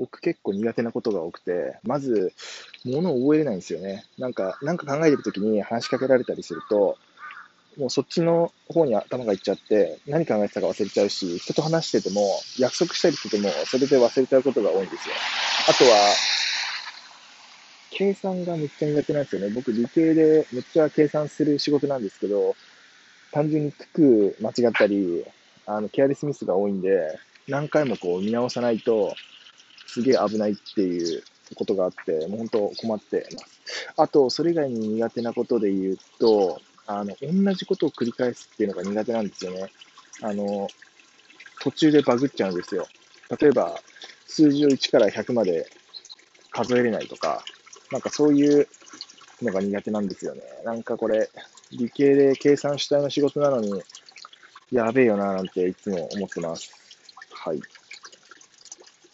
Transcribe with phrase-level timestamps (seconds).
[0.00, 2.32] 僕結構苦手なことが多くて、まず、
[2.86, 4.06] 物を覚えれないんですよね。
[4.18, 6.96] なんか、なんか考えてるときに話しかけられたりすると、
[7.76, 12.22] もうそっちの方に頭がいっちゃって、何考えてたか忘れちゃうし、人と話してても、
[12.58, 15.14] 約束したりしてても、それで忘れちゃうことが多いんですよ。
[15.68, 16.14] あとは、
[17.90, 19.50] 計算がめっちゃ苦手なんですよね。
[19.50, 22.56] 僕理系でめっちゃ計算する仕事なんですけど、
[23.32, 25.24] 単純に九九間違ったり、
[25.66, 29.14] あの、ケアレスミスが多いんで、何回もこう見直さないと、
[29.92, 31.22] すげえ危ないっていう
[31.54, 33.60] ことがあって、もう本当困ってます。
[33.96, 39.70] あと、それ以外に苦手なことで言うと、あの、同じことを繰り返すっていうのが苦手なんですよね。
[40.22, 40.68] あの、
[41.60, 42.86] 途中でバグっちゃうんですよ。
[43.40, 43.80] 例えば、
[44.26, 45.66] 数字を1から100まで
[46.50, 47.44] 数えれないとか、
[47.90, 48.68] なんかそういう
[49.42, 50.42] のが苦手なんですよね。
[50.64, 51.30] なんかこれ、
[51.72, 53.82] 理系で計算主体の仕事なのに、
[54.72, 56.72] やべえよななんていつも思ってます。
[57.30, 57.60] はい。